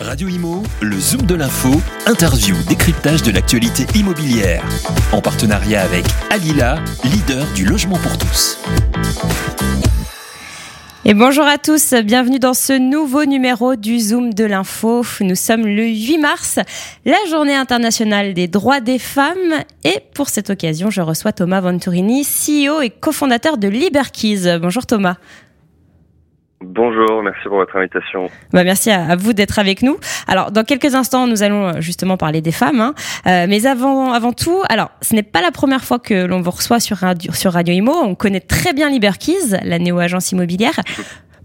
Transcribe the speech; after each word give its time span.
Radio 0.00 0.28
Imo, 0.28 0.62
le 0.80 0.98
Zoom 0.98 1.26
de 1.26 1.34
l'info, 1.34 1.68
interview, 2.06 2.56
décryptage 2.66 3.22
de 3.22 3.30
l'actualité 3.32 3.84
immobilière. 3.94 4.64
En 5.12 5.20
partenariat 5.20 5.82
avec 5.82 6.06
Alila, 6.30 6.78
leader 7.04 7.46
du 7.54 7.66
logement 7.66 7.98
pour 7.98 8.16
tous. 8.16 8.58
Et 11.04 11.12
bonjour 11.12 11.44
à 11.44 11.58
tous, 11.58 11.92
bienvenue 12.02 12.38
dans 12.38 12.54
ce 12.54 12.72
nouveau 12.72 13.26
numéro 13.26 13.76
du 13.76 14.00
Zoom 14.00 14.32
de 14.32 14.44
l'info. 14.44 15.04
Nous 15.20 15.34
sommes 15.34 15.66
le 15.66 15.84
8 15.84 16.16
mars, 16.16 16.58
la 17.04 17.18
journée 17.28 17.54
internationale 17.54 18.32
des 18.32 18.48
droits 18.48 18.80
des 18.80 18.98
femmes. 18.98 19.64
Et 19.84 19.98
pour 20.14 20.30
cette 20.30 20.48
occasion, 20.48 20.88
je 20.88 21.02
reçois 21.02 21.32
Thomas 21.32 21.60
Venturini, 21.60 22.24
CEO 22.24 22.80
et 22.80 22.88
cofondateur 22.88 23.58
de 23.58 23.68
Liberkeys. 23.68 24.58
Bonjour 24.62 24.86
Thomas. 24.86 25.16
Bonjour, 26.72 27.20
merci 27.24 27.42
pour 27.48 27.56
votre 27.56 27.76
invitation. 27.76 28.30
Bah, 28.52 28.62
merci 28.62 28.92
à, 28.92 29.16
vous 29.16 29.32
d'être 29.32 29.58
avec 29.58 29.82
nous. 29.82 29.98
Alors, 30.28 30.52
dans 30.52 30.62
quelques 30.62 30.94
instants, 30.94 31.26
nous 31.26 31.42
allons 31.42 31.66
euh, 31.66 31.80
justement 31.80 32.16
parler 32.16 32.42
des 32.42 32.52
femmes. 32.52 32.80
Hein. 32.80 32.94
Euh, 33.26 33.46
mais 33.48 33.66
avant, 33.66 34.12
avant 34.12 34.32
tout, 34.32 34.62
alors, 34.68 34.92
ce 35.02 35.16
n'est 35.16 35.24
pas 35.24 35.40
la 35.42 35.50
première 35.50 35.82
fois 35.82 35.98
que 35.98 36.26
l'on 36.26 36.40
vous 36.40 36.52
reçoit 36.52 36.78
sur 36.78 36.98
Radio, 36.98 37.32
sur 37.32 37.54
Radio 37.54 37.74
Imo. 37.74 37.92
On 37.92 38.14
connaît 38.14 38.40
très 38.40 38.72
bien 38.72 38.88
Liberkeys, 38.88 39.58
la 39.64 39.80
néo-agence 39.80 40.30
immobilière. 40.30 40.78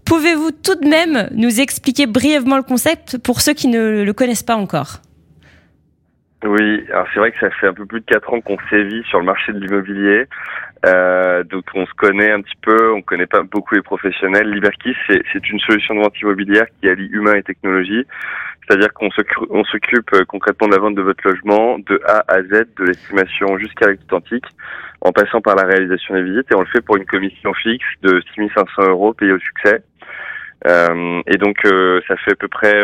Pouvez-vous 0.04 0.52
tout 0.52 0.76
de 0.76 0.88
même 0.88 1.28
nous 1.32 1.60
expliquer 1.60 2.06
brièvement 2.06 2.56
le 2.56 2.62
concept 2.62 3.18
pour 3.18 3.40
ceux 3.40 3.54
qui 3.54 3.66
ne 3.66 4.04
le 4.04 4.12
connaissent 4.12 4.44
pas 4.44 4.54
encore? 4.54 5.00
Oui, 6.44 6.84
alors 6.92 7.06
c'est 7.12 7.18
vrai 7.18 7.32
que 7.32 7.38
ça 7.40 7.50
fait 7.50 7.66
un 7.66 7.74
peu 7.74 7.86
plus 7.86 8.00
de 8.00 8.04
quatre 8.04 8.32
ans 8.32 8.40
qu'on 8.40 8.58
sévit 8.70 9.02
sur 9.08 9.18
le 9.18 9.24
marché 9.24 9.52
de 9.52 9.58
l'immobilier, 9.58 10.26
euh, 10.84 11.42
donc 11.44 11.64
on 11.74 11.86
se 11.86 11.94
connaît 11.94 12.30
un 12.30 12.42
petit 12.42 12.56
peu, 12.60 12.92
on 12.92 13.02
connaît 13.02 13.26
pas 13.26 13.42
beaucoup 13.42 13.74
les 13.74 13.82
professionnels. 13.82 14.50
Liberkis, 14.50 14.96
c'est 15.08 15.48
une 15.48 15.60
solution 15.60 15.94
de 15.94 16.00
vente 16.00 16.20
immobilière 16.20 16.66
qui 16.80 16.88
allie 16.88 17.08
humain 17.10 17.34
et 17.34 17.42
technologie, 17.42 18.04
c'est-à-dire 18.66 18.92
qu'on 18.92 19.10
s'occupe 19.10 20.12
euh, 20.14 20.24
concrètement 20.26 20.68
de 20.68 20.74
la 20.74 20.80
vente 20.80 20.94
de 20.94 21.02
votre 21.02 21.26
logement 21.26 21.78
de 21.78 22.00
A 22.06 22.24
à 22.28 22.42
Z, 22.42 22.66
de 22.76 22.84
l'estimation 22.84 23.58
jusqu'à 23.58 23.86
l'authentique, 23.86 24.46
en 25.00 25.12
passant 25.12 25.40
par 25.40 25.56
la 25.56 25.64
réalisation 25.64 26.14
des 26.14 26.22
visites, 26.22 26.50
et 26.52 26.54
on 26.54 26.60
le 26.60 26.66
fait 26.66 26.82
pour 26.82 26.96
une 26.96 27.06
commission 27.06 27.54
fixe 27.54 27.86
de 28.02 28.20
6500 28.34 28.88
euros 28.88 29.14
payée 29.14 29.32
au 29.32 29.38
succès. 29.38 29.82
Euh, 30.66 31.22
et 31.26 31.36
donc 31.36 31.64
euh, 31.64 32.00
ça 32.08 32.16
fait 32.16 32.32
à 32.32 32.36
peu 32.36 32.48
près 32.48 32.74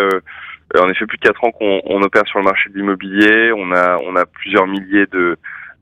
en 0.78 0.88
effet 0.88 1.04
plus 1.06 1.18
de 1.18 1.22
quatre 1.22 1.42
ans 1.44 1.50
qu'on 1.50 2.02
opère 2.02 2.26
sur 2.26 2.38
le 2.38 2.44
marché 2.44 2.70
de 2.70 2.74
l'immobilier. 2.74 3.52
On 3.52 3.72
a, 3.72 3.98
on 3.98 4.16
a 4.16 4.24
plusieurs 4.24 4.66
milliers 4.66 5.06
de, 5.12 5.36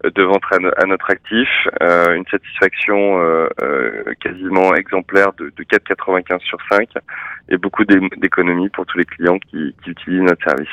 de 0.05 0.23
ventes 0.23 0.43
à, 0.53 0.87
notre 0.87 1.11
actif, 1.11 1.49
euh, 1.83 2.15
une 2.15 2.25
satisfaction 2.31 3.21
euh, 3.21 3.49
euh, 3.63 4.15
quasiment 4.21 4.75
exemplaire 4.75 5.33
de, 5.35 5.53
de 5.57 5.65
4,95 5.65 6.41
sur 6.41 6.59
5 6.71 6.89
et 7.49 7.57
beaucoup 7.57 7.85
d'économies 7.85 8.71
pour 8.71 8.87
tous 8.87 8.99
les 8.99 9.05
clients 9.05 9.39
qui, 9.39 9.75
qui 9.85 9.91
utilisent 9.91 10.23
notre 10.23 10.43
service. 10.45 10.69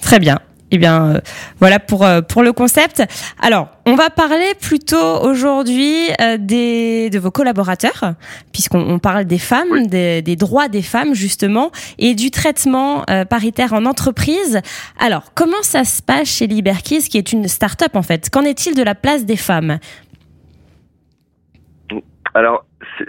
Très 0.00 0.18
bien. 0.18 0.38
Eh 0.72 0.78
bien, 0.78 1.06
euh, 1.06 1.20
voilà 1.60 1.78
pour 1.78 2.04
euh, 2.04 2.22
pour 2.22 2.42
le 2.42 2.52
concept. 2.52 3.02
Alors, 3.40 3.68
on 3.86 3.94
va 3.94 4.10
parler 4.10 4.52
plutôt 4.60 5.20
aujourd'hui 5.22 5.94
euh, 6.20 6.38
des 6.40 7.08
de 7.08 7.18
vos 7.20 7.30
collaborateurs, 7.30 8.14
puisqu'on 8.52 8.98
parle 8.98 9.26
des 9.26 9.38
femmes, 9.38 9.86
des, 9.86 10.22
des, 10.22 10.34
droits 10.34 10.66
des 10.66 10.82
femmes 10.82 11.14
justement, 11.14 11.70
et 11.98 12.14
du 12.14 12.32
traitement 12.32 13.04
paritaire 13.30 13.74
en 13.74 13.84
entreprise. 13.86 14.60
Alors, 14.98 15.32
comment 15.34 15.62
ça 15.62 15.84
se 15.84 16.02
passe 16.02 16.28
chez 16.28 16.48
Liberkeys, 16.48 17.02
qui 17.02 17.18
est 17.18 17.32
une 17.32 17.46
start-up 17.46 17.94
en 17.94 18.02
fait? 18.02 18.28
Qu'en 18.30 18.42
est-il 18.42 18.74
de 18.74 18.82
la 18.82 18.96
place 18.96 19.24
des 19.24 19.36
femmes? 19.36 19.78
Alors, 22.34 22.66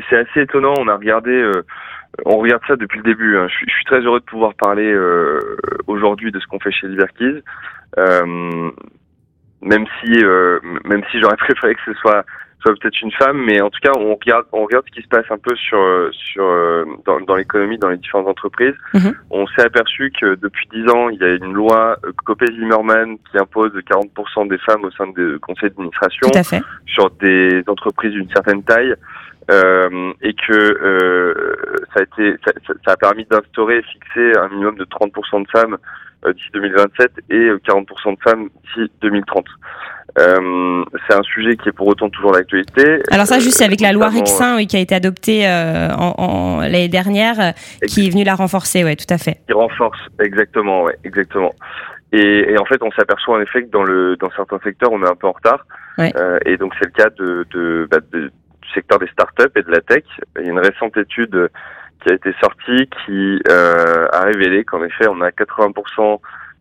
c'est 0.09 0.17
assez 0.17 0.41
étonnant. 0.41 0.75
On 0.77 0.87
a 0.87 0.95
regardé 0.95 1.31
on 2.25 2.37
regarde 2.37 2.61
ça 2.67 2.75
depuis 2.75 2.97
le 2.97 3.03
début. 3.03 3.37
Hein. 3.37 3.47
Je, 3.47 3.65
suis, 3.71 3.85
très 3.85 3.99
heureux 3.99 4.19
de 4.19 4.25
pouvoir 4.25 4.53
parler 4.55 4.91
euh, 4.91 5.39
aujourd'hui 5.87 6.31
de 6.31 6.39
ce 6.39 6.47
qu'on 6.47 6.59
fait 6.59 6.71
chez 6.71 6.87
Liberkeys, 6.87 7.43
euh, 7.97 8.71
même 9.61 9.85
si 9.99 10.23
euh, 10.23 10.59
même 10.85 11.03
si 11.11 11.19
j'aurais 11.19 11.37
préféré 11.37 11.75
que 11.75 11.81
ce 11.85 11.93
soit 11.95 12.25
soit 12.59 12.73
peut-être 12.79 13.01
une 13.01 13.11
femme, 13.11 13.37
mais 13.45 13.61
en 13.61 13.69
tout 13.69 13.79
cas 13.81 13.91
on 13.97 14.15
regarde 14.15 14.45
on 14.51 14.63
regarde 14.63 14.85
ce 14.87 14.91
qui 14.91 15.01
se 15.01 15.07
passe 15.07 15.25
un 15.29 15.37
peu 15.37 15.55
sur 15.55 15.79
sur 16.11 16.45
dans, 17.05 17.19
dans 17.21 17.35
l'économie, 17.35 17.77
dans 17.77 17.89
les 17.89 17.97
différentes 17.97 18.27
entreprises. 18.27 18.75
Mhm. 18.93 19.13
On 19.29 19.47
s'est 19.47 19.63
aperçu 19.63 20.11
que 20.19 20.35
depuis 20.35 20.67
dix 20.73 20.89
ans 20.89 21.09
il 21.09 21.19
y 21.19 21.23
a 21.23 21.35
une 21.35 21.53
loi 21.53 21.97
Copé-Zimmermann 22.25 23.17
qui 23.29 23.37
impose 23.37 23.71
40% 23.73 24.47
des 24.49 24.57
femmes 24.59 24.85
au 24.85 24.91
sein 24.91 25.07
des 25.07 25.39
conseils 25.41 25.69
d'administration 25.69 26.29
sur 26.85 27.09
des 27.21 27.63
entreprises 27.67 28.11
d'une 28.11 28.29
certaine 28.29 28.63
taille 28.63 28.95
euh, 29.49 30.13
et 30.21 30.33
que 30.33 30.51
euh, 30.51 31.55
ça 31.93 32.01
a 32.01 32.03
été 32.03 32.35
ça, 32.45 32.51
ça 32.85 32.91
a 32.91 32.97
permis 32.97 33.25
d'instaurer 33.25 33.77
et 33.77 33.83
fixer 33.83 34.37
un 34.37 34.49
minimum 34.49 34.75
de 34.75 34.83
30% 34.83 35.43
de 35.43 35.49
femmes 35.49 35.73
euh, 35.75 35.77
d'ici 36.25 36.49
2027 36.53 37.11
et 37.29 37.35
40% 37.35 37.59
euh, 37.69 38.11
de 38.11 38.17
femmes 38.23 38.49
d'ici 38.63 38.91
2030. 39.01 39.45
Euh, 40.19 40.83
c'est 41.07 41.15
un 41.15 41.21
sujet 41.21 41.55
qui 41.57 41.69
est 41.69 41.71
pour 41.71 41.87
autant 41.87 42.09
toujours 42.09 42.31
d'actualité. 42.31 43.03
Alors 43.11 43.27
ça, 43.27 43.39
juste 43.39 43.61
avec 43.61 43.81
la 43.81 43.91
loi 43.91 44.07
Rixin 44.07 44.55
oui, 44.55 44.65
qui 44.65 44.75
a 44.75 44.79
été 44.79 44.95
adoptée 44.95 45.47
euh, 45.47 45.89
en, 45.93 46.15
en 46.17 46.61
l'année 46.61 46.87
dernière, 46.87 47.53
qui 47.87 48.07
est 48.07 48.09
venue 48.09 48.23
la 48.23 48.35
renforcer, 48.35 48.83
ouais, 48.83 48.95
tout 48.95 49.11
à 49.13 49.17
fait. 49.17 49.41
Qui 49.47 49.53
renforce, 49.53 49.99
exactement, 50.19 50.83
ouais, 50.83 50.97
exactement. 51.03 51.53
Et, 52.13 52.51
et 52.51 52.57
en 52.57 52.65
fait, 52.65 52.81
on 52.81 52.91
s'aperçoit 52.91 53.37
en 53.37 53.41
effet 53.41 53.63
que 53.63 53.69
dans 53.69 53.83
le 53.83 54.15
dans 54.15 54.31
certains 54.31 54.59
secteurs, 54.63 54.91
on 54.91 55.03
est 55.03 55.09
un 55.09 55.15
peu 55.15 55.27
en 55.27 55.33
retard. 55.33 55.65
Ouais. 55.97 56.11
Euh, 56.15 56.39
et 56.45 56.57
donc 56.57 56.73
c'est 56.79 56.85
le 56.85 56.91
cas 56.91 57.09
de, 57.09 57.45
de, 57.51 57.87
bah, 57.91 57.97
de, 58.11 58.31
secteur 58.73 58.99
des 58.99 59.07
startups 59.07 59.51
et 59.55 59.61
de 59.61 59.71
la 59.71 59.81
tech. 59.81 60.03
Il 60.39 60.45
y 60.45 60.47
a 60.47 60.51
une 60.51 60.59
récente 60.59 60.97
étude 60.97 61.49
qui 62.01 62.09
a 62.11 62.13
été 62.13 62.33
sortie 62.41 62.89
qui 63.05 63.39
euh, 63.49 64.07
a 64.11 64.21
révélé 64.21 64.63
qu'en 64.63 64.83
effet, 64.83 65.07
on 65.09 65.21
a 65.21 65.29
80% 65.29 66.19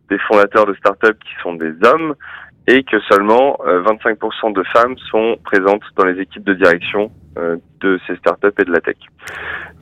des 0.09 0.17
fondateurs 0.19 0.65
de 0.65 0.73
startups 0.75 1.19
qui 1.19 1.41
sont 1.41 1.53
des 1.53 1.73
hommes 1.85 2.15
et 2.67 2.83
que 2.83 2.99
seulement 3.09 3.57
25% 3.65 4.49
euh, 4.49 4.53
de 4.53 4.63
femmes 4.73 4.97
sont 5.09 5.37
présentes 5.43 5.83
dans 5.95 6.05
les 6.05 6.21
équipes 6.21 6.43
de 6.43 6.53
direction 6.53 7.11
euh, 7.37 7.55
de 7.79 7.99
ces 8.05 8.15
startups 8.17 8.53
et 8.59 8.65
de 8.65 8.71
la 8.71 8.81
tech. 8.81 8.97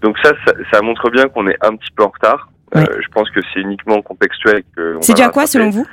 Donc 0.01 0.17
ça, 0.23 0.33
ça, 0.71 0.81
montre 0.81 1.09
bien 1.09 1.27
qu'on 1.27 1.47
est 1.47 1.57
un 1.65 1.75
petit 1.75 1.91
peu 1.95 2.03
en 2.03 2.09
retard. 2.09 2.49
Euh, 2.75 2.83
je 3.01 3.07
pense 3.09 3.29
que 3.31 3.39
c'est 3.53 3.61
uniquement 3.61 4.01
contextuel. 4.01 4.63
C'est 5.01 5.15
dû 5.15 5.21
à 5.21 5.29
quoi 5.29 5.47
selon 5.47 5.69
vous? 5.69 5.87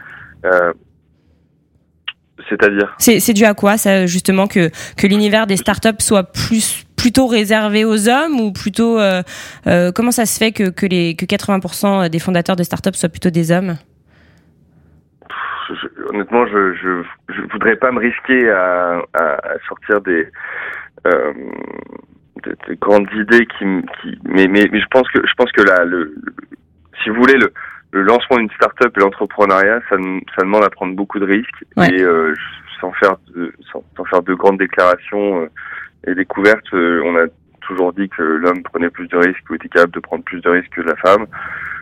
C'est-à-dire 2.49 2.95
C'est 2.99 3.33
dû 3.33 3.45
à 3.45 3.55
quoi, 3.55 3.77
ça, 3.77 4.07
justement, 4.07 4.47
que, 4.47 4.71
que 4.97 5.07
l'univers 5.07 5.47
des 5.47 5.57
startups 5.57 6.01
soit 6.01 6.25
plus 6.25 6.85
plutôt 6.97 7.27
réservé 7.27 7.85
aux 7.85 8.09
hommes 8.09 8.39
ou 8.41 8.53
plutôt 8.53 9.01
euh, 9.01 9.23
euh, 9.67 9.91
comment 9.93 10.13
ça 10.13 10.25
se 10.25 10.39
fait 10.39 10.53
que, 10.53 10.71
que 10.71 10.87
les 10.87 11.17
que 11.17 11.25
80% 11.25 12.09
des 12.09 12.21
fondateurs 12.21 12.55
de 12.55 12.63
startups 12.63 12.95
soient 12.95 13.09
plutôt 13.09 13.31
des 13.31 13.51
hommes? 13.51 13.75
Honnêtement, 16.11 16.47
je, 16.47 16.75
je 16.75 17.03
je 17.35 17.41
voudrais 17.53 17.77
pas 17.77 17.91
me 17.91 17.99
risquer 17.99 18.49
à, 18.51 19.03
à 19.15 19.59
sortir 19.67 20.01
des, 20.03 20.29
euh, 21.07 21.33
des, 22.69 22.77
grandes 22.77 23.09
idées 23.15 23.47
qui, 23.47 23.65
qui 24.01 24.19
mais, 24.25 24.47
mais, 24.47 24.69
mais 24.71 24.81
je 24.81 24.87
pense 24.91 25.09
que 25.11 25.21
je 25.27 25.35
pense 25.37 25.51
que 25.53 25.63
là 25.63 25.85
le, 25.85 26.15
si 27.03 27.11
vous 27.11 27.17
voulez 27.17 27.39
le 27.39 27.53
le 27.93 28.03
lancement 28.03 28.39
d'une 28.39 28.51
start-up 28.51 28.97
et 28.97 29.01
l'entrepreneuriat, 29.01 29.81
ça, 29.89 29.97
ça, 30.37 30.43
demande 30.43 30.65
à 30.65 30.71
prendre 30.71 30.97
beaucoup 30.97 31.19
de 31.19 31.27
risques 31.27 31.65
et 31.77 32.03
euh, 32.03 32.35
sans 32.81 32.93
faire 32.93 33.17
de, 33.35 33.53
sans, 33.71 34.05
faire 34.05 34.23
de 34.23 34.35
grandes 34.35 34.59
déclarations 34.59 35.43
euh, 35.43 35.51
et 36.07 36.15
découvertes, 36.15 36.73
euh, 36.75 37.03
on 37.05 37.17
a 37.17 37.27
toujours 37.61 37.93
dit 37.93 38.09
que 38.09 38.23
l'homme 38.23 38.63
prenait 38.63 38.91
plus 38.91 39.09
de 39.09 39.17
risques 39.17 39.49
ou 39.49 39.55
était 39.55 39.69
capable 39.69 39.93
de 39.93 40.01
prendre 40.01 40.25
plus 40.25 40.41
de 40.41 40.51
risques 40.51 40.73
que 40.75 40.81
la 40.83 40.97
femme. 40.97 41.27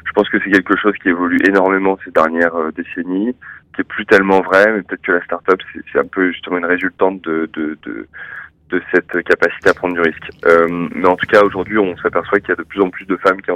Je 0.05 0.13
pense 0.13 0.29
que 0.29 0.39
c'est 0.45 0.51
quelque 0.51 0.77
chose 0.77 0.95
qui 1.03 1.09
évolue 1.09 1.39
énormément 1.49 1.99
ces 2.05 2.11
dernières 2.11 2.55
euh, 2.55 2.71
décennies, 2.73 3.35
qui 3.75 3.81
est 3.81 3.85
plus 3.85 4.05
tellement 4.05 4.41
vrai, 4.43 4.67
mais 4.73 4.83
peut-être 4.83 5.03
que 5.03 5.13
la 5.13 5.25
start-up 5.25 5.61
c'est 5.93 5.99
un 5.99 6.07
peu 6.07 6.31
justement 6.33 6.59
une 6.59 6.67
résultante 6.67 7.23
de, 7.23 7.49
de, 7.53 7.79
de 7.83 8.07
de 8.71 8.83
cette 8.93 9.23
capacité 9.25 9.71
à 9.71 9.75
prendre 9.75 9.95
du 9.95 10.01
risque. 10.01 10.31
Euh, 10.47 10.89
mais 10.95 11.07
en 11.07 11.17
tout 11.17 11.27
cas, 11.27 11.43
aujourd'hui, 11.43 11.79
on 11.79 11.97
s'aperçoit 11.99 12.41
qu'il 12.41 12.51
y 12.51 12.53
a 12.53 12.57
de 12.57 12.63
plus 12.63 12.81
en 12.81 12.91
plus 12.91 13.05
de 13.07 13.17
femmes 13.17 13.41
qui, 13.43 13.51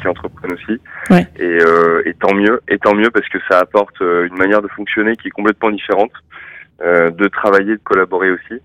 qui 0.00 0.08
entreprennent 0.08 0.52
aussi. 0.52 0.80
Ouais. 1.10 1.26
Et, 1.36 1.58
euh, 1.62 2.02
et, 2.06 2.14
tant 2.14 2.34
mieux, 2.34 2.60
et 2.68 2.78
tant 2.78 2.94
mieux 2.94 3.10
parce 3.10 3.28
que 3.28 3.38
ça 3.50 3.58
apporte 3.58 4.00
euh, 4.00 4.26
une 4.26 4.36
manière 4.36 4.62
de 4.62 4.68
fonctionner 4.68 5.16
qui 5.16 5.28
est 5.28 5.30
complètement 5.30 5.70
différente, 5.70 6.12
euh, 6.82 7.10
de 7.10 7.28
travailler, 7.28 7.72
de 7.76 7.82
collaborer 7.84 8.30
aussi. 8.30 8.60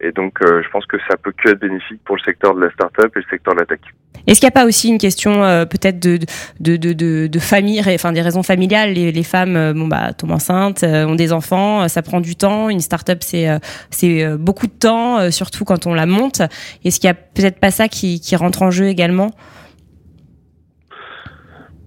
Et 0.00 0.12
donc, 0.12 0.42
euh, 0.42 0.62
je 0.62 0.68
pense 0.70 0.84
que 0.86 0.96
ça 1.08 1.16
peut 1.16 1.32
que 1.32 1.50
être 1.50 1.60
bénéfique 1.60 2.00
pour 2.04 2.16
le 2.16 2.22
secteur 2.22 2.54
de 2.54 2.60
la 2.60 2.70
start-up 2.70 3.12
et 3.16 3.20
le 3.20 3.24
secteur 3.30 3.54
de 3.54 3.60
la 3.60 3.66
tech. 3.66 3.78
Est-ce 4.26 4.40
qu'il 4.40 4.46
n'y 4.46 4.52
a 4.52 4.60
pas 4.60 4.66
aussi 4.66 4.88
une 4.88 4.98
question 4.98 5.44
euh, 5.44 5.66
peut-être 5.66 6.00
de 6.00 6.18
de, 6.60 6.76
de, 6.76 6.92
de, 6.92 7.26
de, 7.26 7.38
famille, 7.38 7.80
enfin 7.86 8.12
des 8.12 8.22
raisons 8.22 8.42
familiales 8.42 8.92
les, 8.92 9.12
les 9.12 9.22
femmes 9.22 9.56
euh, 9.56 9.72
bon 9.74 9.86
bah 9.86 10.12
tombent 10.12 10.32
enceintes, 10.32 10.82
ont 10.82 11.14
des 11.14 11.32
enfants, 11.32 11.86
ça 11.88 12.02
prend 12.02 12.20
du 12.20 12.34
temps. 12.34 12.68
Une 12.68 12.80
start-up 12.80 13.18
c'est 13.22 13.46
c'est 13.90 14.36
beaucoup 14.36 14.66
de 14.66 14.72
temps, 14.72 15.30
surtout 15.30 15.64
quand 15.64 15.86
on 15.86 15.94
la 15.94 16.06
monte. 16.06 16.40
Est-ce 16.84 17.00
qu'il 17.00 17.08
y 17.08 17.10
a 17.10 17.14
peut-être 17.14 17.60
pas 17.60 17.70
ça 17.70 17.88
qui, 17.88 18.20
qui 18.20 18.34
rentre 18.36 18.62
en 18.62 18.70
jeu 18.70 18.86
également? 18.86 19.30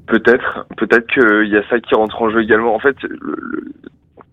Peut-être, 0.08 0.66
peut-être 0.78 1.08
qu'il 1.08 1.50
y 1.50 1.58
a 1.58 1.68
ça 1.70 1.80
qui 1.80 1.94
rentre 1.94 2.22
en 2.22 2.30
jeu 2.30 2.42
également. 2.42 2.74
En 2.74 2.80
fait, 2.80 2.96
le, 3.04 3.74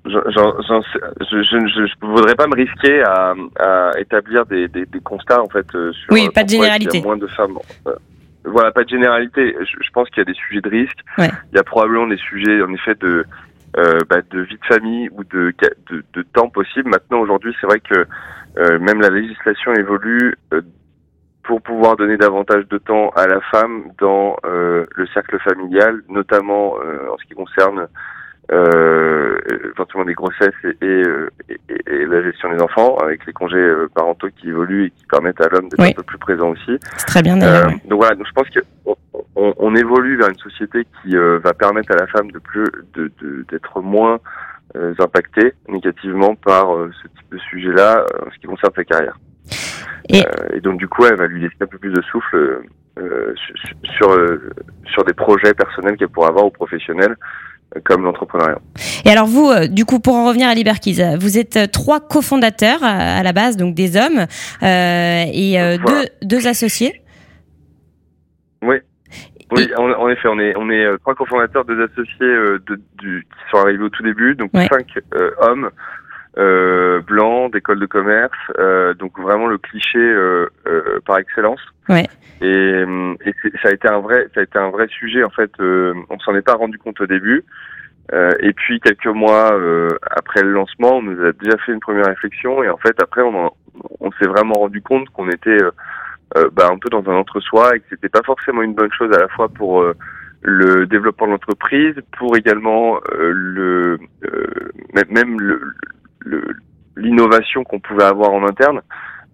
je, 0.07 0.11
je, 0.31 1.87
je, 1.87 2.07
voudrais 2.07 2.35
pas 2.35 2.47
me 2.47 2.57
risquer 2.57 3.03
à, 3.03 3.35
à 3.59 3.91
établir 3.99 4.45
des, 4.47 4.69
des, 4.69 4.87
des, 4.87 5.01
constats 5.01 5.43
en 5.43 5.49
fait 5.49 5.67
euh, 5.75 5.93
sur 5.93 6.13
oui 6.13 6.29
pas 6.35 6.45
de 6.45 6.51
généralité 6.51 7.01
moins 7.03 7.17
de 7.17 7.27
femmes 7.27 7.59
euh, 7.87 7.95
voilà, 8.45 8.73
pas 8.73 8.85
de 8.85 8.89
généralité. 8.89 9.57
Je, 9.61 9.77
je 9.83 9.91
pense 9.93 10.09
qu'il 10.11 10.19
y 10.19 10.21
a 10.21 10.25
des 10.25 10.35
sujets 10.35 10.61
de 10.61 10.69
risque. 10.69 10.99
Ouais. 11.19 11.31
Il 11.53 11.57
y 11.57 11.59
a 11.59 11.63
probablement 11.63 12.07
des 12.07 12.19
sujets, 12.19 12.63
en 12.63 12.73
effet, 12.73 12.95
de 12.97 13.25
euh, 13.77 14.01
bah, 14.09 14.19
de 14.31 14.41
vie 14.41 14.59
de 14.59 14.67
famille 14.67 15.09
ou 15.13 15.25
de, 15.25 15.53
de, 15.91 16.05
de 16.13 16.23
temps 16.23 16.49
possible. 16.49 16.89
Maintenant, 16.91 17.21
aujourd'hui, 17.21 17.55
c'est 17.61 17.67
vrai 17.67 17.81
que 17.81 18.07
euh, 18.59 18.79
même 18.79 19.01
la 19.01 19.11
législation 19.11 19.73
évolue 19.75 20.37
euh, 20.53 20.61
pour 21.43 21.61
pouvoir 21.61 21.97
donner 21.97 22.17
davantage 22.17 22.69
de 22.69 22.79
temps 22.79 23.11
à 23.17 23.27
la 23.27 23.41
femme 23.51 23.85
dans 23.99 24.37
euh, 24.47 24.85
le 24.95 25.07
cercle 25.09 25.39
familial, 25.41 26.03
notamment 26.09 26.75
euh, 26.79 27.13
en 27.13 27.19
ce 27.19 27.25
qui 27.25 27.35
concerne 27.35 27.89
euh, 28.53 29.39
éventuellement 29.75 30.05
des 30.07 30.15
grossesses 30.15 30.53
et, 30.65 30.77
et, 30.85 31.03
euh, 31.07 31.31
et- 31.49 31.59
et 31.87 32.07
la 32.07 32.23
gestion 32.23 32.53
des 32.53 32.61
enfants, 32.61 32.97
avec 32.99 33.25
les 33.27 33.33
congés 33.33 33.57
euh, 33.57 33.89
parentaux 33.95 34.29
qui 34.37 34.49
évoluent 34.49 34.87
et 34.87 34.91
qui 34.91 35.05
permettent 35.07 35.41
à 35.41 35.49
l'homme 35.49 35.69
d'être 35.69 35.81
Oui. 35.81 35.91
un 35.91 35.95
peu 35.95 36.03
plus 36.03 36.19
présent 36.19 36.51
aussi. 36.51 36.79
C'est 36.99 37.07
très 37.07 37.23
bien 37.23 37.37
d'ailleurs. 37.37 37.65
Euh, 37.65 37.69
ouais. 37.69 37.81
donc 37.89 38.01
voilà, 38.01 38.15
donc 38.15 38.27
je 38.27 38.33
pense 38.33 38.49
que 38.51 38.61
on, 39.37 39.75
évolue 39.75 40.17
vers 40.19 40.29
une 40.29 40.39
société 40.39 40.87
qui 41.03 41.17
euh, 41.17 41.39
va 41.43 41.53
permettre 41.55 41.93
à 41.93 41.97
la 41.97 42.07
femme 42.07 42.31
de 42.31 42.39
plus 42.39 42.65
de 42.95 43.11
de- 43.21 43.45
d'être 43.51 43.81
moins 43.81 44.19
euh, 44.77 44.95
impactée 44.99 45.53
négativement 45.69 46.35
par 46.37 46.67
ce 47.03 47.09
type 47.09 47.31
de 47.33 47.39
sujet-là 47.39 48.05
en 48.27 48.31
ce 48.31 48.39
qui 48.39 48.47
concerne 48.47 48.73
sa 48.77 48.85
carrière. 48.85 49.17
Et- 50.11 50.23
et 50.53 50.61
donc 50.61 50.79
du 50.79 50.87
coup, 50.89 51.05
elle 51.07 51.17
va 51.17 51.27
lui 51.27 51.41
laisser 51.41 51.57
un 51.61 51.67
peu 51.67 51.79
plus 51.79 51.93
de 51.93 52.03
souffle 52.03 52.61
sur 53.97 54.17
sur, 54.87 55.05
des 55.05 55.15
projets 55.15 55.55
personnels 55.55 55.97
qu'elle 55.97 56.09
pourra 56.09 56.29
avoir 56.29 56.45
ou 56.47 56.51
professionnels 56.51 57.17
comme 57.85 58.05
l'entrepreneuriat. 58.05 58.59
Et 59.05 59.11
alors 59.11 59.27
vous, 59.27 59.49
euh, 59.51 59.67
du 59.67 59.85
coup, 59.85 59.99
pour 60.01 60.15
en 60.15 60.27
revenir 60.29 60.49
à 60.49 60.55
Liberkeys, 60.55 61.03
euh, 61.03 61.17
vous 61.19 61.39
êtes 61.39 61.57
euh, 61.57 61.67
trois 61.67 62.01
cofondateurs 62.01 62.83
à 62.83 63.23
la 63.23 63.33
base, 63.33 63.57
donc 63.57 63.75
des 63.75 63.97
hommes, 63.97 64.27
euh, 64.63 65.25
et 65.33 65.61
euh, 65.61 65.77
Voilà. 65.83 66.03
deux, 66.03 66.09
deux 66.23 66.47
associés. 66.47 67.03
Oui. 68.63 68.77
Oui, 69.53 69.69
en, 69.77 69.91
en 69.91 70.09
effet, 70.09 70.27
on 70.29 70.39
est 70.41 70.55
on 70.57 70.71
est 70.71 70.85
trois 71.01 71.15
cofondateurs, 71.15 71.65
deux 71.65 71.81
associés 71.85 72.15
euh, 72.23 72.59
de, 72.67 72.81
du, 72.99 73.27
qui 73.31 73.51
sont 73.51 73.59
arrivés 73.63 73.85
au 73.85 73.89
tout 73.91 74.03
début, 74.03 74.35
donc 74.35 74.51
Ouais. 74.55 74.67
cinq 74.73 74.87
hommes 75.41 75.71
euh, 76.39 77.01
blancs 77.01 77.53
d'école 77.53 77.79
de 77.81 77.87
commerce, 77.87 78.37
euh, 78.59 78.93
donc 78.95 79.19
vraiment 79.21 79.47
le 79.47 79.59
cliché 79.59 79.99
euh, 79.99 80.47
euh, 80.67 80.99
par 81.07 81.19
excellence. 81.19 81.61
Ouais. 81.89 82.07
Et, 82.41 82.47
euh, 82.47 83.15
et 83.25 83.33
ça 83.63 83.69
a 83.69 83.73
été 83.73 83.89
un 83.89 84.01
vrai 84.01 84.27
ça 84.35 84.41
a 84.41 84.43
été 84.43 84.59
un 84.59 84.71
vrai 84.71 84.89
sujet 84.89 85.23
en 85.23 85.31
fait. 85.31 85.51
euh, 85.61 85.95
on 86.11 86.19
s'en 86.19 86.35
est 86.35 86.43
pas 86.43 86.55
rendu 86.55 86.79
compte 86.79 87.01
au 87.01 87.07
début. 87.07 87.45
Euh, 88.13 88.31
et 88.41 88.53
puis 88.53 88.81
quelques 88.81 89.07
mois 89.07 89.53
euh, 89.55 89.89
après 90.11 90.43
le 90.43 90.51
lancement, 90.51 90.97
on 90.99 91.03
nous 91.03 91.25
a 91.25 91.33
déjà 91.33 91.57
fait 91.65 91.73
une 91.73 91.81
première 91.81 92.07
réflexion 92.07 92.63
et 92.63 92.69
en 92.69 92.77
fait 92.79 92.95
après 93.03 93.23
on, 93.23 93.47
en- 93.47 93.57
on 94.01 94.11
s'est 94.13 94.27
vraiment 94.27 94.55
rendu 94.55 94.83
compte 94.83 95.09
qu'on 95.11 95.29
était 95.31 95.59
bah, 96.53 96.69
un 96.71 96.79
peu 96.79 96.89
dans 96.91 97.09
un 97.11 97.15
entre-soi 97.17 97.77
et 97.77 97.81
que 97.81 97.87
c'était 97.91 98.09
pas 98.09 98.23
forcément 98.25 98.63
une 98.63 98.75
bonne 98.75 98.93
chose 98.93 99.11
à 99.15 99.21
la 99.21 99.29
fois 99.29 99.49
pour 99.49 99.83
euh, 99.83 99.95
le 100.43 100.85
développement 100.87 101.27
de 101.29 101.33
l'entreprise, 101.33 101.95
pour 102.19 102.37
également 102.37 102.99
euh, 103.13 103.31
le 103.33 103.99
euh, 104.27 104.47
même- 104.95 105.11
même 105.11 105.39
le- 106.25 106.57
l'innovation 106.97 107.65
qu'on 107.65 107.81
pouvait 107.81 108.05
avoir 108.05 108.33
en 108.33 108.47
interne 108.47 108.81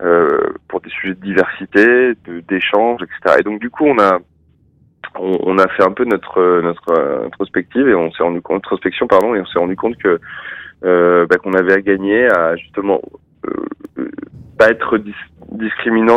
euh, 0.03 0.39
pour 0.69 0.81
des 0.81 0.89
sujets 0.91 1.15
de 1.15 1.21
diversité, 1.21 2.13
d'échange, 2.49 3.01
etc. 3.03 3.37
Et 3.41 3.43
donc 3.43 3.61
du 3.61 3.71
coup 3.71 3.85
on 3.87 3.99
a 3.99 4.19
on, 5.19 5.39
on 5.43 5.59
a 5.59 5.69
fait 5.69 5.83
un 5.85 5.93
peu 5.93 6.05
notre 6.05 6.61
notre 6.63 7.25
introspective 7.27 7.87
et 7.89 7.95
on 7.95 8.11
s'est 8.13 8.23
rendu 8.23 8.41
compte 8.41 8.59
introspection 8.59 9.07
pardon 9.07 9.35
et 9.35 9.41
on 9.41 9.47
s'est 9.47 9.59
rendu 9.59 9.77
compte 9.77 9.97
que 9.99 10.19
euh, 10.85 11.27
bah, 11.27 11.37
qu'on 11.37 11.53
avait 11.53 11.75
à 11.75 11.81
gagner 11.83 12.27
à 12.31 12.57
justement 12.57 13.01
euh, 13.47 14.09
pas 14.59 14.71
être 14.71 14.97
dis- 14.99 15.15
discriminant 15.53 16.17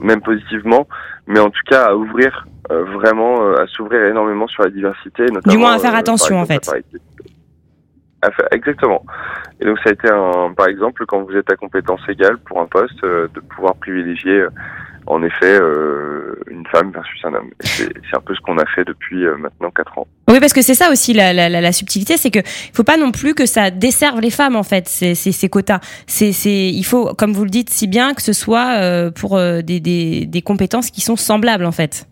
même 0.00 0.20
positivement 0.20 0.86
mais 1.26 1.40
en 1.40 1.48
tout 1.50 1.62
cas 1.66 1.84
à 1.90 1.94
ouvrir 1.94 2.46
euh, 2.70 2.84
vraiment 2.84 3.52
à 3.54 3.66
s'ouvrir 3.68 4.04
énormément 4.06 4.46
sur 4.48 4.62
la 4.64 4.70
diversité 4.70 5.24
notamment, 5.24 5.58
moins 5.58 5.74
à 5.74 5.78
faire 5.78 5.94
attention, 5.94 6.36
en 6.40 6.44
fait. 6.46 6.66
la 6.66 6.72
parité. 6.72 6.96
À 6.96 6.98
faire- 6.98 7.32
exactement 8.50 9.04
et 9.60 9.64
donc 9.64 9.78
ça 9.80 9.90
a 9.90 9.92
été 9.92 10.08
un 10.10 10.52
par 10.56 10.68
exemple 10.68 11.04
quand 11.06 11.22
vous 11.22 11.36
êtes 11.36 11.50
à 11.50 11.56
compétence 11.56 12.00
égale 12.08 12.38
pour 12.38 12.60
un 12.60 12.66
poste 12.66 13.02
euh, 13.04 13.28
de 13.34 13.40
pouvoir 13.40 13.74
privilégier 13.76 14.40
euh, 14.40 14.50
en 15.06 15.22
effet 15.22 15.60
euh, 15.60 16.36
une 16.48 16.66
femme 16.66 16.92
versus 16.92 17.20
un 17.24 17.34
homme 17.34 17.50
c'est 18.12 18.16
un 18.16 18.20
peu 18.20 18.34
ce 18.34 18.40
qu'on 18.40 18.58
a 18.58 18.66
fait 18.66 18.84
depuis 18.84 19.24
euh, 19.24 19.36
maintenant 19.36 19.70
quatre 19.70 19.98
ans 19.98 20.06
Oui, 20.28 20.38
parce 20.40 20.52
que 20.52 20.62
c'est 20.62 20.74
ça 20.74 20.90
aussi 20.90 21.12
la, 21.12 21.32
la, 21.32 21.48
la, 21.48 21.72
subtilité, 21.72 22.16
c'est 22.16 22.30
que 22.30 22.40
faut 22.72 22.84
pas 22.84 22.96
non 22.96 23.10
plus 23.10 23.34
que 23.34 23.46
ça 23.46 23.70
desserve 23.70 24.20
les 24.20 24.30
femmes 24.30 24.56
en 24.56 24.62
fait, 24.62 24.88
ces, 24.88 25.14
ces, 25.14 25.32
ces 25.32 25.48
quotas. 25.48 25.80
C'est, 26.06 26.30
il 26.30 26.84
faut, 26.84 27.14
comme 27.14 27.32
vous 27.32 27.44
le 27.44 27.50
dites 27.50 27.70
si 27.70 27.86
bien, 27.86 28.14
que 28.14 28.22
ce 28.22 28.32
soit 28.32 28.76
euh, 28.80 29.10
pour 29.10 29.36
euh, 29.36 29.62
des, 29.62 29.80
des, 29.80 30.26
des 30.26 30.42
compétences 30.42 30.90
qui 30.90 31.00
sont 31.00 31.16
semblables 31.16 31.64
en 31.64 31.72
fait. 31.72 32.06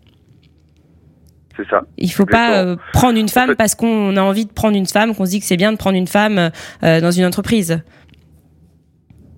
C'est 1.57 1.67
ça 1.69 1.81
Il 1.97 2.09
faut 2.09 2.25
pas 2.25 2.47
Exactement. 2.61 2.71
euh, 2.73 2.91
prendre 2.93 3.17
une 3.19 3.29
femme 3.29 3.49
fait- 3.49 3.55
parce 3.55 3.75
qu'on 3.75 4.15
a 4.17 4.21
envie 4.21 4.45
de 4.45 4.51
prendre 4.53 4.75
une 4.77 4.85
femme, 4.85 5.15
qu'on 5.15 5.25
se 5.25 5.31
dit 5.31 5.39
que 5.39 5.45
c'est 5.45 5.57
bien 5.57 5.71
de 5.71 5.77
prendre 5.77 5.97
une 5.97 6.07
femme 6.07 6.51
euh, 6.83 7.01
dans 7.01 7.11
une 7.11 7.25
entreprise. 7.25 7.81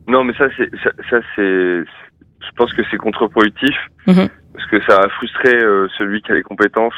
Non, 0.07 0.23
mais 0.23 0.33
ça, 0.37 0.45
c'est, 0.57 0.69
ça, 0.83 0.91
ça, 1.09 1.17
c'est, 1.35 1.41
je 1.41 2.51
pense 2.57 2.73
que 2.73 2.81
c'est 2.91 2.97
contre-productif 2.97 3.75
Mhm. 4.07 4.27
parce 4.53 4.65
que 4.69 4.81
ça 4.87 4.97
a 5.01 5.09
frustré 5.09 5.55
euh, 5.55 5.87
celui 5.97 6.21
qui 6.21 6.31
a 6.31 6.35
les 6.35 6.43
compétences 6.43 6.93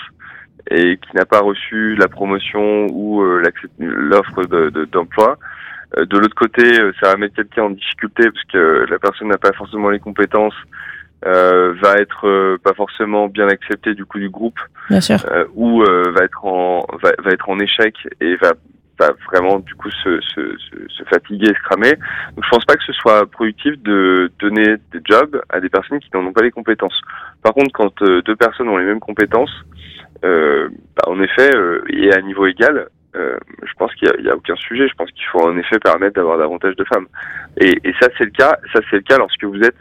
et 0.71 0.97
qui 0.97 1.15
n'a 1.15 1.25
pas 1.25 1.39
reçu 1.41 1.95
la 1.95 2.07
promotion 2.07 2.88
ou 2.91 3.21
euh, 3.21 3.44
l'offre 3.77 4.44
de, 4.45 4.69
de- 4.71 4.85
d'emploi. 4.85 5.38
Euh, 5.97 6.06
de 6.06 6.18
l'autre 6.18 6.33
côté, 6.35 6.63
ça 7.00 7.11
va 7.11 7.18
mettre 7.18 7.35
quelqu'un 7.35 7.63
en 7.65 7.69
difficulté 7.69 8.23
parce 8.31 8.44
que 8.51 8.85
la 8.89 8.97
personne 8.97 9.27
n'a 9.27 9.38
pas 9.38 9.53
forcément 9.53 9.89
les 9.91 10.00
compétences, 10.00 10.56
euh, 11.25 11.74
va 11.81 11.94
être 11.95 12.27
euh, 12.27 12.57
pas 12.63 12.74
forcément 12.74 13.27
bien 13.27 13.48
acceptée 13.48 13.94
du 13.94 14.06
coup 14.06 14.19
du 14.19 14.30
groupe 14.30 14.60
Bien 14.89 15.01
sûr. 15.01 15.18
euh, 15.31 15.45
ou 15.56 15.81
euh, 15.83 16.12
va 16.16 16.24
être 16.24 16.45
en 16.45 16.86
va, 17.01 17.12
va 17.24 17.31
être 17.31 17.50
en 17.50 17.60
échec 17.60 17.95
et 18.22 18.36
va 18.38 18.54
va 18.98 19.10
vraiment 19.30 19.60
du 19.60 19.75
coup 19.75 19.89
se, 19.92 20.22
se, 20.22 20.57
se, 20.57 20.75
se 20.88 21.04
fatiguer 21.10 21.50
et 21.50 21.54
se 21.54 21.60
cramer. 21.63 21.95
Donc 22.36 22.45
je 22.45 22.50
pense 22.50 22.63
pas 22.63 22.75
que 22.75 22.83
ce 22.86 22.94
soit 22.94 23.30
productif 23.30 23.74
de 23.83 24.31
donner 24.39 24.77
des 24.94 25.01
jobs 25.04 25.42
à 25.50 25.60
des 25.60 25.68
personnes 25.68 26.00
qui 26.00 26.10
n'en 26.13 26.25
ont 26.25 26.31
pas 26.31 26.44
les 26.44 26.51
compétences. 26.51 27.01
Par 27.44 27.54
contre, 27.54 27.71
quand 27.74 28.01
euh, 28.04 28.21
deux 28.21 28.38
personnes 28.38 28.69
ont 28.69 28.78
les 28.78 28.86
mêmes 28.86 29.01
compétences, 29.01 29.51
euh, 30.24 30.69
bah, 30.95 31.04
en 31.12 31.21
effet, 31.21 31.54
euh, 31.54 31.83
et 31.89 32.13
à 32.13 32.21
niveau 32.21 32.45
égal, 32.45 32.88
euh, 33.18 33.38
je 33.63 33.74
pense 33.78 33.94
qu'il 33.95 34.07
y 34.07 34.30
a, 34.30 34.31
a 34.31 34.36
aucun 34.36 34.56
sujet. 34.56 34.88
Je 34.88 34.95
pense 34.95 35.12
qu'il 35.12 35.25
faut 35.25 35.42
en 35.42 35.57
effet 35.57 35.78
permettre 35.80 36.16
d'avoir 36.16 36.38
davantage 36.38 36.78
de 36.78 36.86
femmes. 36.86 37.07
Et, 37.60 37.78
et 37.83 37.94
ça 38.00 38.07
c'est 38.18 38.24
le 38.25 38.31
cas. 38.31 38.57
Ça 38.74 38.80
c'est 38.89 38.95
le 38.98 39.01
cas 39.01 39.18
lorsque 39.18 39.44
vous 39.44 39.60
êtes 39.60 39.75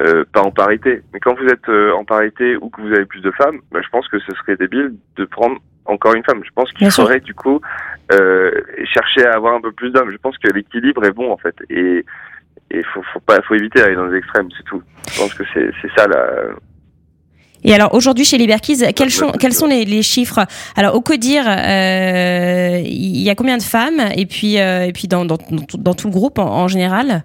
euh, 0.00 0.24
pas 0.32 0.42
en 0.42 0.50
parité. 0.50 1.02
Mais 1.12 1.20
quand 1.20 1.34
vous 1.34 1.46
êtes 1.46 1.68
euh, 1.68 1.92
en 1.92 2.04
parité 2.04 2.56
ou 2.56 2.68
que 2.70 2.80
vous 2.80 2.92
avez 2.92 3.04
plus 3.06 3.20
de 3.20 3.30
femmes, 3.32 3.58
bah, 3.72 3.80
je 3.82 3.88
pense 3.90 4.06
que 4.08 4.18
ce 4.20 4.32
serait 4.36 4.56
débile 4.56 4.94
de 5.16 5.24
prendre 5.24 5.56
encore 5.86 6.14
une 6.14 6.24
femme. 6.24 6.42
Je 6.44 6.50
pense 6.54 6.70
qu'il 6.72 6.86
faudrait 6.90 7.20
du 7.20 7.34
coup 7.34 7.60
euh, 8.12 8.50
chercher 8.92 9.26
à 9.26 9.34
avoir 9.34 9.54
un 9.54 9.60
peu 9.60 9.72
plus 9.72 9.90
d'hommes. 9.90 10.10
Je 10.10 10.18
pense 10.18 10.36
que 10.38 10.48
l'équilibre 10.52 11.04
est 11.04 11.12
bon 11.12 11.32
en 11.32 11.36
fait. 11.36 11.56
Et 11.70 12.04
et 12.70 12.82
faut 12.92 13.02
faut 13.12 13.20
pas 13.20 13.40
faut 13.42 13.54
éviter 13.54 13.80
d'aller 13.80 13.96
dans 13.96 14.06
les 14.06 14.18
extrêmes, 14.18 14.48
c'est 14.56 14.64
tout. 14.64 14.82
Je 15.12 15.18
pense 15.20 15.32
que 15.34 15.44
c'est 15.54 15.90
ça 15.96 16.06
la 16.06 16.24
Et 17.64 17.74
alors 17.74 17.94
aujourd'hui 17.94 18.24
chez 18.24 18.38
Liberkeys, 18.38 18.92
quels 18.94 19.10
sont, 19.10 19.32
quels 19.32 19.54
sont 19.54 19.66
les, 19.66 19.84
les 19.84 20.02
chiffres? 20.02 20.40
Alors 20.76 20.94
au 20.94 21.00
Codir, 21.00 21.44
euh, 21.48 22.78
il 22.84 23.22
y 23.22 23.30
a 23.30 23.34
combien 23.34 23.56
de 23.56 23.62
femmes? 23.62 24.00
Et 24.16 24.26
puis, 24.26 24.60
euh, 24.60 24.84
et 24.84 24.92
puis 24.92 25.08
dans, 25.08 25.26
tout- 25.26 25.78
dans 25.78 25.94
tout 25.94 26.06
le 26.08 26.12
groupe 26.12 26.38
en, 26.38 26.46
en 26.64 26.68
général? 26.68 27.24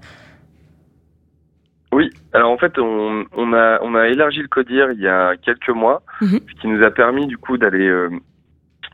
Oui, 1.93 2.09
alors 2.33 2.51
en 2.51 2.57
fait, 2.57 2.77
on, 2.79 3.25
on 3.35 3.53
a 3.53 3.79
on 3.81 3.95
a 3.95 4.07
élargi 4.07 4.41
le 4.41 4.47
codir 4.47 4.91
il 4.91 4.99
y 4.99 5.07
a 5.07 5.35
quelques 5.37 5.69
mois, 5.69 6.01
Mhm. 6.21 6.39
ce 6.47 6.61
qui 6.61 6.67
nous 6.67 6.83
a 6.83 6.91
permis 6.91 7.27
du 7.27 7.37
coup 7.37 7.57
d'aller 7.57 7.87
euh, 7.87 8.09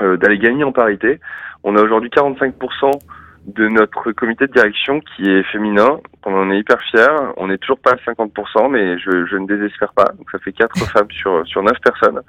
euh, 0.02 0.18
d'aller 0.18 0.38
gagner 0.38 0.64
en 0.64 0.72
parité. 0.72 1.20
On 1.64 1.76
a 1.76 1.82
aujourd'hui 1.82 2.10
45% 2.10 2.92
de 3.48 3.68
notre 3.68 4.12
comité 4.12 4.48
de 4.48 4.54
direction 4.54 5.00
qui 5.02 5.24
est 5.30 5.44
féminin. 5.44 6.00
On 6.26 6.34
en 6.34 6.52
est 6.52 6.60
hyper 6.60 6.80
fiers. 6.82 7.08
On 7.38 7.48
n'est 7.48 7.58
toujours 7.58 7.80
pas 7.80 7.92
à 7.92 8.12
50%, 8.12 8.70
mais 8.70 8.98
je, 9.00 9.26
je 9.26 9.36
ne 9.38 9.48
désespère 9.48 9.94
pas. 9.94 10.06
Donc 10.18 10.30
ça 10.32 10.40
fait 10.40 10.52
quatre 10.54 10.78
femmes 10.94 11.10
sur 11.12 11.46
sur 11.48 11.64
neuf 11.64 11.78
personnes. 11.84 12.22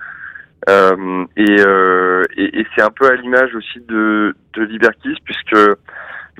Euh, 0.68 1.24
et 1.36 1.56
euh, 1.60 2.22
et, 2.36 2.60
et 2.60 2.66
c'est 2.74 2.82
un 2.82 2.90
peu 2.90 3.06
à 3.06 3.14
l'image 3.16 3.54
aussi 3.54 3.80
de 3.88 4.34
de 4.54 4.62
Liberkeys, 4.62 5.16
puisque 5.24 5.56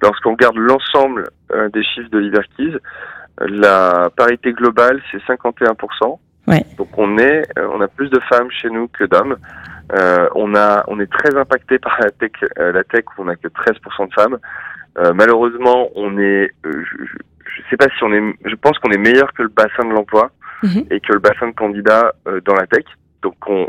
lorsqu'on 0.03 0.33
regarde 0.33 0.57
l'ensemble 0.57 1.29
euh, 1.53 1.69
des 1.71 1.83
chiffres 1.83 2.11
de 2.11 2.19
Liberkeys, 2.19 2.77
la 3.41 4.11
parité 4.17 4.53
globale, 4.53 5.01
c'est 5.11 5.23
51%. 5.25 6.19
Ouais. 6.47 6.65
Donc 6.79 6.89
on 6.97 7.19
est, 7.19 7.45
euh, 7.59 7.69
on 7.73 7.81
a 7.81 7.89
plus 7.89 8.09
de 8.11 8.21
femmes 8.29 8.51
chez 8.51 8.71
nous 8.71 8.89
que 8.89 9.05
d'hommes. 9.05 9.37
Euh, 9.93 10.29
on 10.35 10.55
a, 10.55 10.85
on 10.89 11.01
est 11.01 11.11
très 11.11 11.37
impacté 11.37 11.79
par 11.79 11.99
la 12.01 12.11
tech, 12.11 12.33
euh, 12.59 12.73
la 12.73 12.85
tech 12.85 13.05
où 13.19 13.23
on 13.23 13.29
a 13.29 13.37
que 13.37 13.49
13% 13.49 14.09
de 14.09 14.15
femmes. 14.15 14.39
Euh, 14.99 15.13
malheureusement, 15.15 15.89
on 15.95 16.19
est, 16.19 16.51
euh, 16.65 16.85
je, 16.85 17.63
sais 17.71 17.77
pas 17.77 17.87
si 17.97 18.03
on 18.03 18.13
est, 18.13 18.35
je 18.45 18.55
pense 18.57 18.79
qu'on 18.79 18.91
est 18.91 18.99
meilleur 18.99 19.33
que 19.33 19.43
le 19.43 19.49
bassin 19.49 19.85
de 19.85 19.93
l'emploi 19.93 20.31
Mhm. 20.63 20.85
et 20.91 21.01
que 21.01 21.13
le 21.13 21.21
bassin 21.21 21.49
de 21.49 21.55
candidats 21.55 22.13
euh, 22.29 22.41
dans 22.45 22.55
la 22.55 22.67
tech. 22.67 22.85
Donc 23.23 23.37
on, 23.47 23.67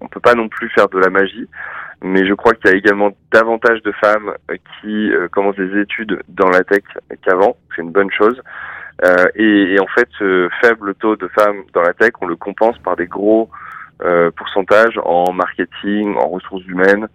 on 0.00 0.08
peut 0.08 0.20
pas 0.20 0.34
non 0.34 0.48
plus 0.48 0.68
faire 0.70 0.88
de 0.88 0.98
la 0.98 1.10
magie, 1.10 1.48
mais 2.02 2.26
je 2.26 2.34
crois 2.34 2.54
qu'il 2.54 2.70
y 2.70 2.74
a 2.74 2.76
également 2.76 3.10
davantage 3.32 3.82
de 3.82 3.92
femmes 3.92 4.32
euh, 4.50 4.56
qui 4.80 5.10
euh, 5.10 5.28
commencent 5.28 5.56
des 5.56 5.80
études 5.80 6.22
dans 6.28 6.48
la 6.48 6.62
tech 6.62 6.84
qu'avant. 7.22 7.56
C'est 7.74 7.82
une 7.82 7.90
bonne 7.90 8.10
chose. 8.10 8.40
Euh, 9.04 9.26
et, 9.34 9.76
en 9.80 9.86
fait, 9.88 10.08
ce 10.18 10.48
faible 10.60 10.94
taux 10.94 11.16
de 11.16 11.28
femmes 11.28 11.62
dans 11.72 11.82
la 11.82 11.94
tech, 11.94 12.12
on 12.20 12.26
le 12.26 12.36
compense 12.36 12.78
par 12.78 12.96
des 12.96 13.06
gros 13.06 13.50
pourcentage 14.36 15.00
en 15.02 15.32
marketing, 15.32 16.14
en 16.16 16.28
ressources 16.28 16.66
humaines, 16.66 17.06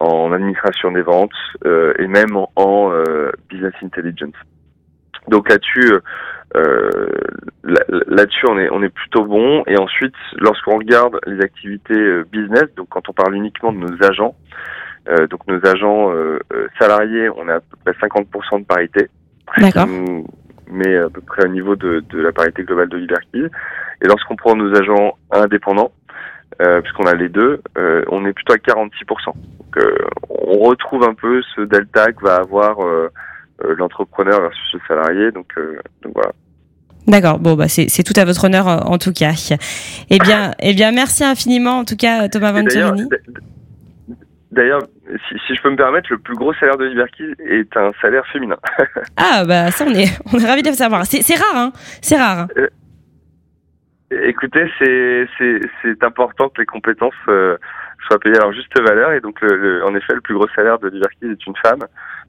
en 0.00 0.32
administration 0.32 0.90
des 0.90 1.02
ventes 1.02 1.30
et 1.64 2.06
même 2.08 2.36
en, 2.56 2.90
business 3.48 3.74
intelligence. 3.80 4.34
Donc 5.28 5.48
là-dessus, 5.48 5.92
là-dessus 7.64 8.46
on 8.48 8.58
est 8.58 8.68
on 8.70 8.82
est 8.82 8.90
plutôt 8.90 9.24
bon. 9.24 9.62
Et 9.66 9.76
ensuite, 9.78 10.14
lorsqu'on 10.38 10.78
regarde 10.78 11.18
les 11.26 11.40
activités 11.40 12.22
business, 12.30 12.64
donc 12.76 12.88
quand 12.90 13.08
on 13.08 13.12
parle 13.12 13.34
uniquement 13.34 13.72
de 13.72 13.78
nos 13.78 14.04
agents, 14.04 14.34
euh, 15.08 15.26
donc 15.26 15.46
nos 15.48 15.64
agents 15.66 16.12
euh, 16.12 16.38
euh, 16.52 16.68
salariés, 16.78 17.28
on 17.30 17.48
a 17.48 17.56
à 17.56 17.60
peu 17.60 17.92
près 17.92 18.08
50% 18.08 18.60
de 18.60 18.64
parité. 18.64 19.08
D'accord. 19.58 19.88
Mais 20.70 20.96
à 20.96 21.10
peu 21.10 21.20
près 21.20 21.44
au 21.44 21.48
niveau 21.48 21.76
de, 21.76 22.02
de 22.08 22.20
la 22.20 22.32
parité 22.32 22.62
globale 22.62 22.88
de 22.88 22.96
Liberty. 22.96 23.42
Et 24.02 24.06
lorsqu'on 24.06 24.36
prend 24.36 24.54
nos 24.54 24.74
agents 24.74 25.18
indépendants, 25.30 25.92
euh, 26.62 26.80
puisqu'on 26.80 27.06
a 27.06 27.14
les 27.14 27.28
deux, 27.28 27.60
euh, 27.76 28.04
on 28.08 28.24
est 28.24 28.32
plutôt 28.32 28.54
à 28.54 28.56
46%. 28.56 28.90
Donc 29.26 29.36
euh, 29.76 29.96
on 30.28 30.58
retrouve 30.60 31.02
un 31.04 31.14
peu 31.14 31.42
ce 31.54 31.62
delta 31.62 32.12
que 32.12 32.24
va 32.24 32.36
avoir 32.36 32.78
l'entrepreneur 33.76 34.40
versus 34.40 34.74
le 34.74 34.80
salarié. 34.88 35.30
Donc, 35.32 35.54
donc 36.02 36.12
voilà. 36.14 36.32
D'accord. 37.06 37.38
Bon, 37.38 37.54
bah 37.54 37.68
c'est 37.68 38.02
tout 38.02 38.18
à 38.18 38.24
votre 38.24 38.44
honneur 38.44 38.66
en 38.66 38.98
tout 38.98 39.12
cas. 39.12 39.32
Eh 40.10 40.18
bien, 40.18 40.52
eh 40.60 40.74
bien, 40.74 40.92
merci 40.92 41.24
infiniment 41.24 41.78
en 41.78 41.84
tout 41.84 41.96
cas 41.96 42.28
Thomas 42.28 42.52
Venturini. 42.52 43.08
D'ailleurs, 44.52 44.82
si, 45.28 45.38
si, 45.46 45.54
je 45.54 45.62
peux 45.62 45.70
me 45.70 45.76
permettre, 45.76 46.08
le 46.10 46.18
plus 46.18 46.34
gros 46.34 46.52
salaire 46.54 46.76
de 46.76 46.84
Liberty 46.84 47.24
est 47.38 47.74
un 47.74 47.90
salaire 48.02 48.26
féminin. 48.30 48.58
ah 49.16 49.44
bah 49.46 49.70
ça 49.70 49.86
on 49.88 49.94
est 49.94 50.10
on 50.32 50.38
est 50.38 50.46
ravis 50.46 50.62
de 50.62 50.68
le 50.68 50.74
savoir. 50.74 51.06
C'est 51.06 51.34
rare 51.34 51.56
hein, 51.56 51.72
c'est 52.02 52.18
rare. 52.18 52.48
Euh, 52.58 52.68
écoutez, 54.28 54.70
c'est 54.78 55.26
c'est 55.82 56.04
important 56.04 56.50
que 56.50 56.60
les 56.60 56.66
compétences 56.66 57.14
euh, 57.28 57.56
soient 58.06 58.18
payées 58.18 58.36
à 58.36 58.40
leur 58.40 58.52
juste 58.52 58.78
valeur 58.78 59.12
et 59.12 59.20
donc 59.20 59.40
le, 59.40 59.82
en 59.86 59.94
effet 59.94 60.14
le 60.14 60.20
plus 60.20 60.34
gros 60.34 60.48
salaire 60.54 60.78
de 60.78 60.88
Liberty 60.88 61.24
est 61.24 61.46
une 61.46 61.56
femme. 61.64 61.80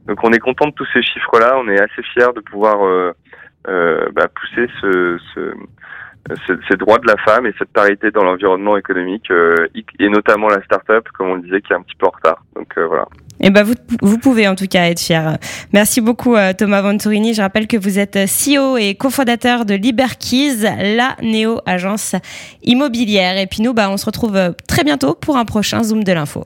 Donc 0.07 0.23
on 0.23 0.31
est 0.31 0.39
content 0.39 0.67
de 0.67 0.73
tous 0.73 0.87
ces 0.93 1.03
chiffres 1.03 1.39
là, 1.39 1.57
on 1.57 1.67
est 1.67 1.79
assez 1.79 2.03
fiers 2.13 2.33
de 2.33 2.39
pouvoir 2.39 2.85
euh 2.85 3.11
bah, 3.65 4.27
pousser 4.35 4.67
ce, 4.81 5.17
ce 5.33 5.53
ces 6.69 6.77
droits 6.77 6.99
de 6.99 7.07
la 7.07 7.17
femme 7.17 7.45
et 7.45 7.53
cette 7.57 7.71
parité 7.71 8.11
dans 8.11 8.23
l'environnement 8.23 8.77
économique 8.77 9.29
euh, 9.31 9.67
et 9.99 10.09
notamment 10.09 10.47
la 10.47 10.63
start-up, 10.63 11.07
comme 11.17 11.29
on 11.29 11.35
le 11.35 11.41
disait, 11.41 11.61
qui 11.61 11.73
est 11.73 11.75
un 11.75 11.81
petit 11.81 11.95
peu 11.97 12.07
en 12.07 12.11
retard. 12.11 12.43
Donc 12.55 12.67
euh, 12.77 12.87
voilà. 12.87 13.07
Et 13.39 13.47
eh 13.47 13.49
ben 13.49 13.63
vous, 13.63 13.73
vous 14.01 14.17
pouvez 14.17 14.47
en 14.47 14.55
tout 14.55 14.67
cas 14.67 14.85
être 14.85 15.01
fier. 15.01 15.37
Merci 15.73 15.99
beaucoup 15.99 16.35
euh, 16.35 16.53
Thomas 16.53 16.81
Venturini. 16.81 17.33
Je 17.33 17.41
rappelle 17.41 17.67
que 17.67 17.75
vous 17.75 17.99
êtes 17.99 18.17
CEO 18.17 18.77
et 18.77 18.95
cofondateur 18.95 19.65
de 19.65 19.73
Liberkeys, 19.73 20.61
la 20.95 21.17
néo-agence 21.21 22.15
immobilière. 22.63 23.37
Et 23.37 23.47
puis 23.47 23.61
nous, 23.61 23.73
bah, 23.73 23.89
on 23.89 23.97
se 23.97 24.05
retrouve 24.05 24.55
très 24.67 24.83
bientôt 24.83 25.15
pour 25.15 25.35
un 25.35 25.45
prochain 25.45 25.83
Zoom 25.83 26.03
de 26.03 26.13
l'info. 26.13 26.45